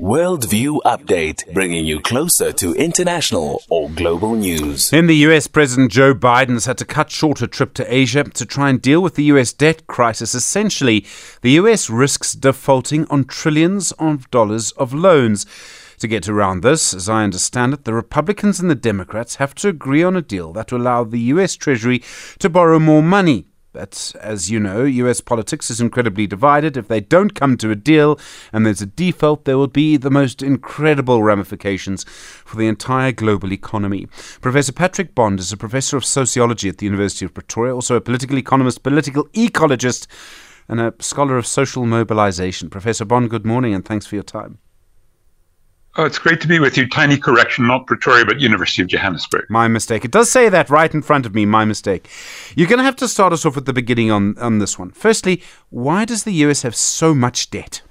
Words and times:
Worldview 0.00 0.80
Update, 0.84 1.54
bringing 1.54 1.86
you 1.86 2.00
closer 2.00 2.50
to 2.50 2.74
international 2.74 3.62
or 3.68 3.88
global 3.90 4.34
news. 4.34 4.92
In 4.92 5.06
the 5.06 5.14
US, 5.28 5.46
President 5.46 5.92
Joe 5.92 6.12
Biden 6.12 6.54
has 6.54 6.64
had 6.64 6.78
to 6.78 6.84
cut 6.84 7.12
short 7.12 7.40
a 7.42 7.46
trip 7.46 7.74
to 7.74 7.94
Asia 7.94 8.24
to 8.24 8.44
try 8.44 8.70
and 8.70 8.82
deal 8.82 9.00
with 9.00 9.14
the 9.14 9.22
US 9.24 9.52
debt 9.52 9.86
crisis. 9.86 10.34
Essentially, 10.34 11.06
the 11.42 11.52
US 11.52 11.88
risks 11.88 12.32
defaulting 12.32 13.06
on 13.06 13.24
trillions 13.24 13.92
of 13.92 14.28
dollars 14.32 14.72
of 14.72 14.92
loans. 14.92 15.46
To 16.00 16.08
get 16.08 16.28
around 16.28 16.64
this, 16.64 16.92
as 16.92 17.08
I 17.08 17.22
understand 17.22 17.72
it, 17.72 17.84
the 17.84 17.94
Republicans 17.94 18.58
and 18.58 18.68
the 18.68 18.74
Democrats 18.74 19.36
have 19.36 19.54
to 19.56 19.68
agree 19.68 20.02
on 20.02 20.16
a 20.16 20.22
deal 20.22 20.52
that 20.54 20.72
will 20.72 20.80
allow 20.80 21.04
the 21.04 21.20
US 21.20 21.54
Treasury 21.54 22.02
to 22.40 22.50
borrow 22.50 22.80
more 22.80 23.02
money. 23.02 23.46
But 23.74 24.14
as 24.20 24.50
you 24.52 24.60
know, 24.60 24.84
US 24.84 25.20
politics 25.20 25.68
is 25.68 25.80
incredibly 25.80 26.28
divided. 26.28 26.76
If 26.76 26.86
they 26.86 27.00
don't 27.00 27.34
come 27.34 27.56
to 27.58 27.72
a 27.72 27.74
deal 27.74 28.18
and 28.52 28.64
there's 28.64 28.80
a 28.80 28.86
default, 28.86 29.44
there 29.44 29.58
will 29.58 29.66
be 29.66 29.96
the 29.96 30.12
most 30.12 30.42
incredible 30.42 31.24
ramifications 31.24 32.04
for 32.44 32.56
the 32.56 32.68
entire 32.68 33.10
global 33.10 33.52
economy. 33.52 34.06
Professor 34.40 34.72
Patrick 34.72 35.14
Bond 35.14 35.40
is 35.40 35.52
a 35.52 35.56
professor 35.56 35.96
of 35.96 36.04
sociology 36.04 36.68
at 36.68 36.78
the 36.78 36.86
University 36.86 37.24
of 37.24 37.34
Pretoria, 37.34 37.74
also 37.74 37.96
a 37.96 38.00
political 38.00 38.38
economist, 38.38 38.84
political 38.84 39.24
ecologist, 39.34 40.06
and 40.68 40.80
a 40.80 40.94
scholar 41.00 41.36
of 41.36 41.46
social 41.46 41.84
mobilization. 41.84 42.70
Professor 42.70 43.04
Bond, 43.04 43.28
good 43.28 43.44
morning 43.44 43.74
and 43.74 43.84
thanks 43.84 44.06
for 44.06 44.14
your 44.14 44.24
time. 44.24 44.58
Oh, 45.96 46.04
it's 46.04 46.18
great 46.18 46.40
to 46.40 46.48
be 46.48 46.58
with 46.58 46.76
you. 46.76 46.88
Tiny 46.88 47.16
correction, 47.16 47.68
not 47.68 47.86
Pretoria, 47.86 48.24
but 48.24 48.40
University 48.40 48.82
of 48.82 48.88
Johannesburg. 48.88 49.44
My 49.48 49.68
mistake. 49.68 50.04
It 50.04 50.10
does 50.10 50.28
say 50.28 50.48
that 50.48 50.68
right 50.68 50.92
in 50.92 51.02
front 51.02 51.24
of 51.24 51.36
me. 51.36 51.46
My 51.46 51.64
mistake. 51.64 52.08
You're 52.56 52.66
going 52.66 52.78
to 52.78 52.84
have 52.84 52.96
to 52.96 53.06
start 53.06 53.32
us 53.32 53.46
off 53.46 53.56
at 53.56 53.64
the 53.64 53.72
beginning 53.72 54.10
on, 54.10 54.36
on 54.38 54.58
this 54.58 54.76
one. 54.76 54.90
Firstly, 54.90 55.40
why 55.70 56.04
does 56.04 56.24
the 56.24 56.32
US 56.32 56.62
have 56.62 56.74
so 56.74 57.14
much 57.14 57.48
debt? 57.50 57.82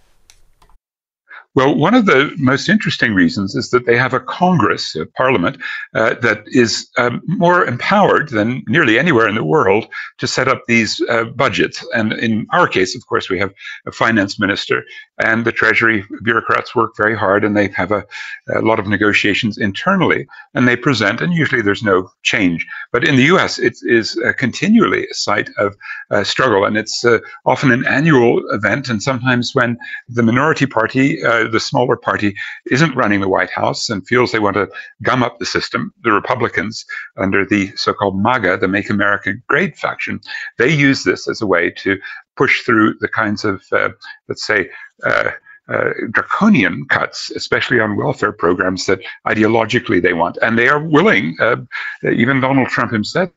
Well, 1.56 1.76
one 1.76 1.94
of 1.94 2.08
the 2.08 2.34
most 2.38 2.68
interesting 2.68 3.14
reasons 3.14 3.54
is 3.54 3.70
that 3.70 3.86
they 3.86 3.96
have 3.96 4.14
a 4.14 4.20
Congress, 4.20 4.96
a 4.96 5.06
parliament, 5.06 5.62
uh, 5.94 6.16
that 6.16 6.44
is 6.48 6.90
um, 6.98 7.22
more 7.28 7.64
empowered 7.64 8.30
than 8.30 8.64
nearly 8.68 8.98
anywhere 8.98 9.28
in 9.28 9.36
the 9.36 9.44
world 9.44 9.88
to 10.18 10.26
set 10.26 10.48
up 10.48 10.64
these 10.68 11.00
uh, 11.10 11.26
budgets. 11.26 11.86
And 11.94 12.14
in 12.14 12.48
our 12.50 12.68
case, 12.68 12.96
of 12.96 13.06
course, 13.06 13.30
we 13.30 13.38
have 13.38 13.54
a 13.86 13.92
finance 13.92 14.40
minister, 14.40 14.84
and 15.20 15.46
the 15.46 15.52
Treasury 15.52 16.04
bureaucrats 16.24 16.76
work 16.76 16.96
very 16.98 17.16
hard, 17.16 17.44
and 17.44 17.56
they 17.56 17.68
have 17.70 17.92
a, 17.92 18.06
a 18.54 18.62
lot 18.62 18.80
of 18.80 18.88
negotiations 18.88 19.58
internally, 19.58 20.28
and 20.54 20.68
they 20.68 20.76
present, 20.76 21.22
and 21.22 21.34
usually 21.34 21.62
there's 21.62 21.84
no 21.84 22.10
change. 22.24 22.66
But 22.92 23.08
in 23.08 23.16
the 23.16 23.24
US, 23.36 23.60
it 23.60 23.78
is 23.84 24.18
uh, 24.18 24.34
continually 24.38 25.06
a 25.08 25.14
site 25.14 25.50
of 25.58 25.76
uh, 26.10 26.24
struggle, 26.24 26.66
and 26.66 26.78
it's 26.78 27.06
uh, 27.06 27.20
often 27.46 27.72
an 27.72 27.86
annual 27.86 28.42
event, 28.50 28.90
and 28.90 29.02
sometimes 29.02 29.54
when 29.54 29.78
the 30.10 30.24
minority 30.24 30.66
party 30.66 31.24
uh, 31.24 31.48
the 31.48 31.60
smaller 31.60 31.96
party 31.96 32.36
isn't 32.72 32.96
running 32.96 33.22
the 33.22 33.30
White 33.30 33.52
House 33.52 33.90
and 33.90 34.08
feels 34.08 34.32
they 34.32 34.40
want 34.40 34.56
to 34.56 34.70
gum 35.04 35.24
up 35.24 35.40
the 35.40 35.46
system, 35.46 35.94
the 36.04 36.12
Republicans, 36.12 36.86
under 37.18 37.46
the 37.46 37.72
so 37.76 37.94
called 37.94 38.22
MAGA, 38.22 38.58
the 38.58 38.68
Make 38.68 38.90
America 38.90 39.34
Great 39.48 39.78
faction, 39.78 40.20
they 40.58 40.74
use 40.74 41.04
this 41.04 41.28
as 41.28 41.42
a 41.42 41.48
way 41.48 41.70
to 41.70 41.98
push 42.36 42.62
through 42.62 42.96
the 43.00 43.08
kinds 43.08 43.44
of, 43.46 43.64
uh, 43.72 43.90
let's 44.28 44.46
say, 44.46 44.70
uh, 45.04 45.32
uh, 45.70 45.92
draconian 46.12 46.86
cuts, 46.90 47.32
especially 47.32 47.80
on 47.80 47.96
welfare 47.96 48.34
programs 48.34 48.86
that 48.86 49.00
ideologically 49.26 50.02
they 50.02 50.14
want. 50.14 50.38
And 50.42 50.58
they 50.58 50.68
are 50.68 50.84
willing, 50.84 51.38
uh, 51.40 51.58
even 52.04 52.42
Donald 52.42 52.68
Trump 52.68 52.92
himself, 52.92 53.30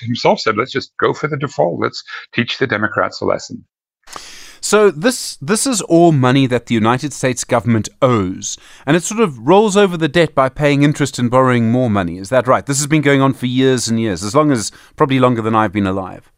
himself 0.00 0.40
said, 0.40 0.56
let's 0.56 0.72
just 0.72 0.92
go 0.98 1.12
for 1.12 1.28
the 1.28 1.36
default. 1.36 1.80
Let's 1.80 2.02
teach 2.34 2.58
the 2.58 2.66
Democrats 2.66 3.20
a 3.20 3.26
lesson. 3.26 3.64
So 4.64 4.92
this 4.92 5.36
this 5.36 5.66
is 5.66 5.82
all 5.82 6.12
money 6.12 6.46
that 6.46 6.66
the 6.66 6.74
United 6.74 7.12
States 7.12 7.42
government 7.42 7.88
owes, 8.00 8.56
and 8.86 8.96
it 8.96 9.02
sort 9.02 9.20
of 9.20 9.38
rolls 9.40 9.76
over 9.76 9.96
the 9.96 10.08
debt 10.08 10.36
by 10.36 10.48
paying 10.48 10.84
interest 10.84 11.18
and 11.18 11.28
borrowing 11.30 11.70
more 11.70 11.90
money. 11.90 12.16
Is 12.16 12.28
that 12.30 12.46
right? 12.46 12.64
This 12.64 12.78
has 12.78 12.86
been 12.86 13.02
going 13.02 13.20
on 13.20 13.34
for 13.34 13.46
years 13.46 13.88
and 13.88 14.00
years, 14.00 14.22
as 14.22 14.36
long 14.36 14.52
as 14.52 14.70
probably 14.96 15.18
longer 15.18 15.42
than 15.42 15.56
I've 15.56 15.72
been 15.72 15.86
alive. 15.86 16.31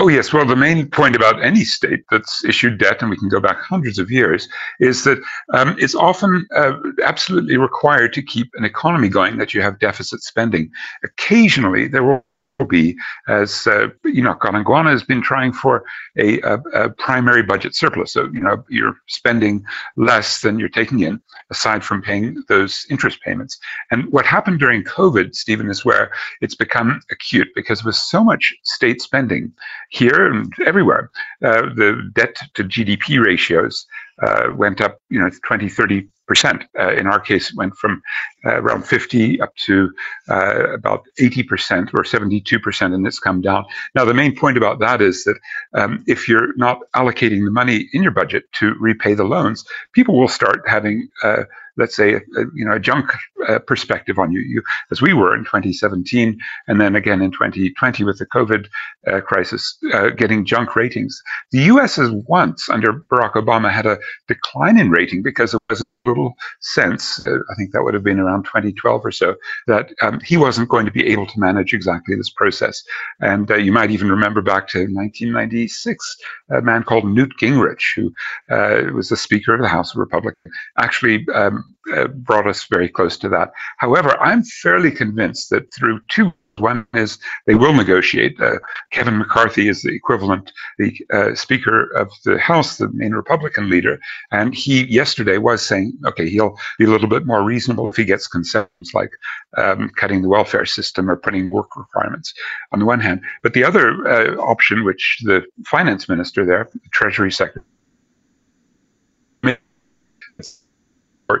Oh, 0.00 0.08
yes. 0.08 0.32
Well, 0.32 0.46
the 0.46 0.56
main 0.56 0.88
point 0.88 1.14
about 1.14 1.44
any 1.44 1.62
state 1.62 2.04
that's 2.10 2.42
issued 2.42 2.78
debt, 2.78 3.02
and 3.02 3.10
we 3.10 3.18
can 3.18 3.28
go 3.28 3.38
back 3.38 3.60
hundreds 3.60 3.98
of 3.98 4.10
years, 4.10 4.48
is 4.80 5.04
that 5.04 5.18
um, 5.52 5.76
it's 5.78 5.94
often 5.94 6.46
uh, 6.56 6.72
absolutely 7.04 7.58
required 7.58 8.14
to 8.14 8.22
keep 8.22 8.48
an 8.54 8.64
economy 8.64 9.10
going 9.10 9.36
that 9.36 9.52
you 9.52 9.60
have 9.60 9.78
deficit 9.78 10.22
spending. 10.22 10.70
Occasionally, 11.04 11.86
there 11.86 12.02
will 12.02 12.24
be, 12.66 12.96
as 13.28 13.66
uh, 13.66 13.88
know, 14.22 14.34
Godongwana 14.34 14.90
has 14.90 15.02
been 15.02 15.22
trying 15.22 15.52
for 15.52 15.84
a, 16.16 16.40
a, 16.40 16.58
a, 16.74 16.90
primary 16.90 17.42
budget 17.42 17.74
surplus. 17.74 18.12
So, 18.12 18.28
you 18.32 18.40
know, 18.40 18.64
you're 18.68 18.96
spending 19.08 19.64
less 19.96 20.40
than 20.40 20.58
you're 20.58 20.68
taking 20.68 21.00
in, 21.00 21.20
aside 21.50 21.84
from 21.84 22.02
paying 22.02 22.42
those 22.48 22.86
interest 22.90 23.20
payments. 23.22 23.58
And 23.90 24.10
what 24.12 24.26
happened 24.26 24.60
during 24.60 24.84
COVID, 24.84 25.34
Stephen, 25.34 25.70
is 25.70 25.84
where 25.84 26.12
it's 26.40 26.54
become 26.54 27.00
acute 27.10 27.48
because 27.54 27.84
with 27.84 27.94
so 27.94 28.24
much 28.24 28.54
state 28.64 29.00
spending 29.00 29.52
here 29.90 30.26
and 30.26 30.52
everywhere, 30.66 31.10
uh, 31.44 31.62
the 31.74 32.10
debt 32.14 32.36
to 32.54 32.64
GDP 32.64 33.24
ratios 33.24 33.86
uh, 34.22 34.48
went 34.54 34.80
up, 34.80 34.98
you 35.10 35.18
know, 35.18 35.30
20, 35.46 35.68
30 35.68 36.08
percent. 36.30 36.62
Uh, 36.78 36.92
in 36.92 37.08
our 37.08 37.18
case, 37.18 37.50
it 37.50 37.56
went 37.56 37.74
from 37.74 38.00
uh, 38.46 38.62
around 38.62 38.86
50 38.86 39.40
up 39.40 39.52
to 39.66 39.90
uh, 40.28 40.72
about 40.72 41.02
80 41.18 41.42
percent 41.42 41.90
or 41.92 42.04
72 42.04 42.60
percent, 42.60 42.94
and 42.94 43.04
it's 43.04 43.18
come 43.18 43.40
down. 43.40 43.64
Now, 43.96 44.04
the 44.04 44.14
main 44.14 44.36
point 44.36 44.56
about 44.56 44.78
that 44.78 45.02
is 45.02 45.24
that 45.24 45.38
um, 45.74 46.04
if 46.06 46.28
you're 46.28 46.54
not 46.56 46.78
allocating 46.94 47.44
the 47.44 47.50
money 47.50 47.88
in 47.92 48.04
your 48.04 48.12
budget 48.12 48.44
to 48.60 48.74
repay 48.78 49.14
the 49.14 49.24
loans, 49.24 49.64
people 49.92 50.16
will 50.16 50.28
start 50.28 50.62
having 50.68 51.08
uh, 51.24 51.42
let's 51.80 51.96
say, 51.96 52.14
a, 52.14 52.20
you 52.54 52.64
know, 52.64 52.76
a 52.76 52.78
junk 52.78 53.10
uh, 53.48 53.58
perspective 53.58 54.18
on 54.18 54.30
you, 54.30 54.40
you, 54.40 54.62
as 54.90 55.02
we 55.02 55.12
were 55.12 55.34
in 55.34 55.44
2017, 55.44 56.38
and 56.68 56.80
then 56.80 56.94
again 56.94 57.22
in 57.22 57.32
2020 57.32 58.04
with 58.04 58.18
the 58.18 58.26
COVID 58.26 58.68
uh, 59.06 59.20
crisis, 59.22 59.76
uh, 59.92 60.10
getting 60.10 60.44
junk 60.44 60.76
ratings. 60.76 61.20
The 61.50 61.62
U.S. 61.62 61.96
has 61.96 62.10
once, 62.28 62.68
under 62.68 62.92
Barack 62.92 63.32
Obama, 63.32 63.72
had 63.72 63.86
a 63.86 63.98
decline 64.28 64.78
in 64.78 64.90
rating 64.90 65.22
because 65.22 65.54
it 65.54 65.60
was 65.68 65.82
little 66.06 66.34
sense, 66.60 67.26
uh, 67.26 67.38
I 67.50 67.54
think 67.54 67.72
that 67.72 67.82
would 67.82 67.94
have 67.94 68.02
been 68.02 68.18
around 68.18 68.44
2012 68.44 69.04
or 69.04 69.12
so, 69.12 69.36
that 69.66 69.90
um, 70.02 70.20
he 70.20 70.36
wasn't 70.36 70.68
going 70.68 70.86
to 70.86 70.92
be 70.92 71.06
able 71.06 71.26
to 71.26 71.40
manage 71.40 71.74
exactly 71.74 72.16
this 72.16 72.30
process. 72.30 72.82
And 73.20 73.50
uh, 73.50 73.56
you 73.56 73.72
might 73.72 73.90
even 73.90 74.08
remember 74.10 74.40
back 74.40 74.68
to 74.68 74.78
1996, 74.78 76.16
a 76.50 76.62
man 76.62 76.82
called 76.84 77.06
Newt 77.06 77.32
Gingrich, 77.40 77.94
who 77.94 78.12
uh, 78.50 78.92
was 78.92 79.08
the 79.08 79.16
Speaker 79.16 79.54
of 79.54 79.60
the 79.60 79.68
House 79.68 79.92
of 79.92 79.98
Republicans, 79.98 80.54
actually 80.78 81.26
um, 81.34 81.64
uh, 81.94 82.08
brought 82.08 82.46
us 82.46 82.64
very 82.64 82.88
close 82.88 83.16
to 83.18 83.28
that. 83.28 83.52
However, 83.78 84.18
I'm 84.20 84.42
fairly 84.42 84.90
convinced 84.90 85.50
that 85.50 85.72
through 85.74 86.00
two 86.08 86.32
one 86.58 86.86
is 86.94 87.18
they 87.46 87.54
will 87.54 87.72
negotiate. 87.72 88.40
Uh, 88.40 88.58
Kevin 88.90 89.18
McCarthy 89.18 89.68
is 89.68 89.82
the 89.82 89.94
equivalent, 89.94 90.52
the 90.78 90.96
uh, 91.12 91.34
Speaker 91.34 91.90
of 91.92 92.10
the 92.24 92.38
House, 92.38 92.76
the 92.76 92.88
main 92.90 93.12
Republican 93.12 93.70
leader, 93.70 93.98
and 94.30 94.54
he 94.54 94.84
yesterday 94.86 95.38
was 95.38 95.64
saying, 95.64 95.98
okay, 96.06 96.28
he'll 96.28 96.56
be 96.78 96.84
a 96.84 96.90
little 96.90 97.08
bit 97.08 97.26
more 97.26 97.42
reasonable 97.42 97.88
if 97.88 97.96
he 97.96 98.04
gets 98.04 98.26
concessions 98.26 98.92
like 98.94 99.10
um, 99.56 99.90
cutting 99.96 100.22
the 100.22 100.28
welfare 100.28 100.66
system 100.66 101.10
or 101.10 101.16
putting 101.16 101.50
work 101.50 101.76
requirements 101.76 102.34
on 102.72 102.78
the 102.78 102.84
one 102.84 103.00
hand. 103.00 103.22
But 103.42 103.54
the 103.54 103.64
other 103.64 104.06
uh, 104.06 104.36
option, 104.36 104.84
which 104.84 105.20
the 105.24 105.42
finance 105.66 106.08
minister 106.08 106.44
there, 106.44 106.68
the 106.72 106.80
Treasury 106.92 107.32
Secretary, 107.32 107.64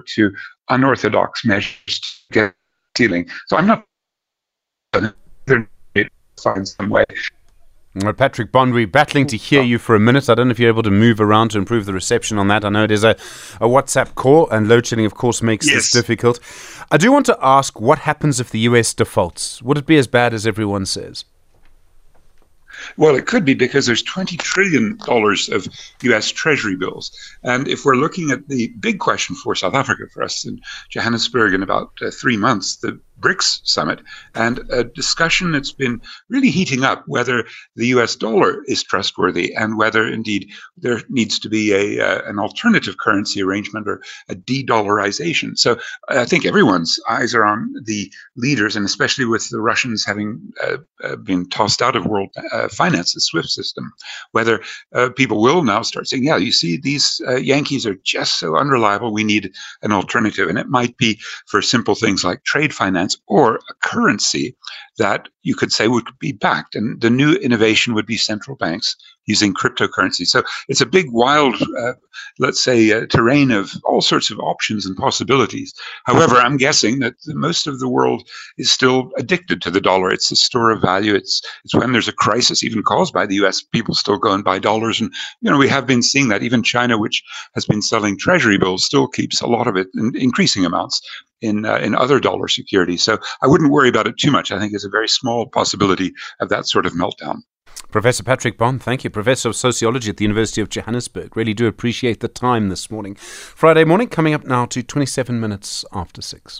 to 0.06 0.32
unorthodox 0.68 1.44
measures 1.44 2.00
to 2.00 2.32
get 2.32 2.54
ceiling. 2.96 3.28
So 3.48 3.56
I'm 3.56 3.66
not 3.66 3.84
find 6.40 6.66
some 6.66 6.90
way. 6.90 7.04
Well, 7.94 8.12
Patrick 8.12 8.52
Bond, 8.52 8.72
we're 8.72 8.86
battling 8.86 9.26
to 9.28 9.36
hear 9.36 9.62
you 9.62 9.78
for 9.78 9.96
a 9.96 10.00
minute. 10.00 10.28
I 10.28 10.34
don't 10.36 10.46
know 10.46 10.52
if 10.52 10.60
you're 10.60 10.68
able 10.68 10.84
to 10.84 10.92
move 10.92 11.20
around 11.20 11.50
to 11.50 11.58
improve 11.58 11.86
the 11.86 11.92
reception 11.92 12.38
on 12.38 12.46
that. 12.48 12.64
I 12.64 12.68
know 12.68 12.84
it 12.84 12.92
is 12.92 13.02
a, 13.02 13.10
a 13.60 13.66
WhatsApp 13.66 14.14
call, 14.14 14.48
and 14.50 14.68
load 14.68 14.86
shedding, 14.86 15.06
of 15.06 15.14
course, 15.14 15.42
makes 15.42 15.66
yes. 15.66 15.74
this 15.74 15.90
difficult. 15.90 16.38
I 16.92 16.96
do 16.96 17.10
want 17.10 17.26
to 17.26 17.38
ask 17.42 17.80
what 17.80 18.00
happens 18.00 18.38
if 18.38 18.50
the 18.50 18.60
US 18.60 18.94
defaults? 18.94 19.60
Would 19.62 19.78
it 19.78 19.86
be 19.86 19.96
as 19.96 20.06
bad 20.06 20.32
as 20.32 20.46
everyone 20.46 20.86
says? 20.86 21.24
Well, 22.96 23.14
it 23.14 23.26
could 23.26 23.44
be 23.44 23.54
because 23.54 23.86
there's 23.86 24.02
$20 24.04 24.38
trillion 24.38 24.98
of 25.08 25.66
US 26.02 26.30
Treasury 26.30 26.76
bills. 26.76 27.10
And 27.42 27.68
if 27.68 27.84
we're 27.84 27.96
looking 27.96 28.30
at 28.30 28.48
the 28.48 28.68
big 28.80 29.00
question 29.00 29.36
for 29.36 29.54
South 29.54 29.74
Africa, 29.74 30.04
for 30.12 30.22
us 30.22 30.46
in 30.46 30.60
Johannesburg 30.88 31.54
in 31.54 31.62
about 31.62 31.92
uh, 32.00 32.10
three 32.10 32.36
months, 32.36 32.76
the 32.76 32.98
BRICS 33.20 33.60
summit 33.64 34.00
and 34.34 34.60
a 34.70 34.84
discussion 34.84 35.52
that's 35.52 35.72
been 35.72 36.00
really 36.28 36.50
heating 36.50 36.84
up 36.84 37.04
whether 37.06 37.44
the 37.76 37.88
US 37.88 38.16
dollar 38.16 38.62
is 38.66 38.82
trustworthy 38.82 39.54
and 39.54 39.76
whether 39.76 40.06
indeed 40.06 40.50
there 40.76 41.00
needs 41.08 41.38
to 41.38 41.48
be 41.48 41.72
a 41.72 42.00
uh, 42.00 42.22
an 42.26 42.38
alternative 42.38 42.96
currency 42.98 43.42
arrangement 43.42 43.86
or 43.86 44.02
a 44.28 44.34
de-dollarization. 44.34 45.58
So 45.58 45.78
I 46.08 46.24
think 46.24 46.44
everyone's 46.44 46.98
eyes 47.08 47.34
are 47.34 47.44
on 47.44 47.72
the 47.84 48.10
leaders, 48.36 48.76
and 48.76 48.84
especially 48.86 49.24
with 49.24 49.48
the 49.50 49.60
Russians 49.60 50.04
having 50.04 50.40
uh, 50.62 50.78
uh, 51.04 51.16
been 51.16 51.48
tossed 51.48 51.82
out 51.82 51.96
of 51.96 52.06
world 52.06 52.30
uh, 52.52 52.68
finance, 52.68 53.14
the 53.14 53.20
SWIFT 53.20 53.48
system, 53.48 53.92
whether 54.32 54.60
people 55.16 55.40
will 55.40 55.62
now 55.62 55.82
start 55.82 56.08
saying, 56.08 56.24
"Yeah, 56.24 56.36
you 56.36 56.52
see, 56.52 56.76
these 56.76 57.20
Yankees 57.38 57.86
are 57.86 57.96
just 58.04 58.38
so 58.38 58.56
unreliable. 58.56 59.12
We 59.12 59.24
need 59.24 59.52
an 59.82 59.92
alternative," 59.92 60.48
and 60.48 60.58
it 60.58 60.68
might 60.68 60.96
be 60.96 61.20
for 61.46 61.62
simple 61.62 61.94
things 61.94 62.24
like 62.24 62.44
trade 62.44 62.74
finance 62.74 63.09
or 63.26 63.56
a 63.56 63.74
currency 63.82 64.56
that 64.98 65.28
you 65.42 65.54
could 65.54 65.72
say 65.72 65.88
would 65.88 66.06
be 66.18 66.32
backed. 66.32 66.74
And 66.74 67.00
the 67.00 67.10
new 67.10 67.32
innovation 67.34 67.94
would 67.94 68.06
be 68.06 68.16
central 68.16 68.56
banks 68.56 68.96
using 69.26 69.54
cryptocurrency. 69.54 70.26
So 70.26 70.42
it's 70.68 70.80
a 70.80 70.86
big, 70.86 71.06
wild, 71.10 71.54
uh, 71.78 71.92
let's 72.38 72.62
say, 72.62 72.92
uh, 72.92 73.06
terrain 73.06 73.50
of 73.50 73.72
all 73.84 74.00
sorts 74.00 74.30
of 74.30 74.40
options 74.40 74.84
and 74.84 74.96
possibilities. 74.96 75.72
However, 76.04 76.36
I'm 76.36 76.56
guessing 76.56 76.98
that 76.98 77.14
most 77.28 77.66
of 77.66 77.78
the 77.78 77.88
world 77.88 78.28
is 78.58 78.70
still 78.70 79.10
addicted 79.16 79.62
to 79.62 79.70
the 79.70 79.80
dollar. 79.80 80.10
It's 80.10 80.30
a 80.32 80.36
store 80.36 80.70
of 80.70 80.82
value. 80.82 81.14
It's 81.14 81.40
it's 81.64 81.74
when 81.74 81.92
there's 81.92 82.08
a 82.08 82.12
crisis, 82.12 82.64
even 82.64 82.82
caused 82.82 83.14
by 83.14 83.24
the 83.26 83.36
U.S., 83.36 83.62
people 83.62 83.94
still 83.94 84.18
go 84.18 84.32
and 84.32 84.44
buy 84.44 84.58
dollars. 84.58 85.00
And 85.00 85.12
you 85.40 85.50
know, 85.50 85.58
we 85.58 85.68
have 85.68 85.86
been 85.86 86.02
seeing 86.02 86.28
that. 86.28 86.42
Even 86.42 86.62
China, 86.62 86.98
which 86.98 87.22
has 87.54 87.64
been 87.64 87.82
selling 87.82 88.18
treasury 88.18 88.58
bills, 88.58 88.84
still 88.84 89.06
keeps 89.06 89.40
a 89.40 89.46
lot 89.46 89.66
of 89.66 89.76
it 89.76 89.88
in 89.94 90.12
increasing 90.16 90.64
amounts 90.66 91.00
in 91.40 91.64
uh, 91.64 91.76
in 91.76 91.94
other 91.94 92.20
dollar 92.20 92.48
securities. 92.48 93.02
So 93.02 93.18
I 93.42 93.46
wouldn't 93.46 93.70
worry 93.70 93.88
about 93.88 94.06
it 94.06 94.16
too 94.18 94.30
much. 94.30 94.52
I 94.52 94.58
think 94.58 94.72
it's 94.72 94.84
a 94.84 94.90
very 94.90 95.08
small 95.08 95.46
possibility 95.46 96.12
of 96.40 96.48
that 96.48 96.66
sort 96.66 96.86
of 96.86 96.92
meltdown. 96.92 97.42
Professor 97.90 98.22
Patrick 98.22 98.56
Bond, 98.56 98.82
thank 98.82 99.04
you. 99.04 99.10
Professor 99.10 99.48
of 99.48 99.56
Sociology 99.56 100.10
at 100.10 100.16
the 100.16 100.24
University 100.24 100.60
of 100.60 100.68
Johannesburg. 100.68 101.36
Really 101.36 101.54
do 101.54 101.66
appreciate 101.66 102.20
the 102.20 102.28
time 102.28 102.68
this 102.68 102.90
morning. 102.90 103.14
Friday 103.16 103.84
morning, 103.84 104.08
coming 104.08 104.34
up 104.34 104.44
now 104.44 104.66
to 104.66 104.82
27 104.82 105.40
minutes 105.40 105.84
after 105.92 106.22
6. 106.22 106.58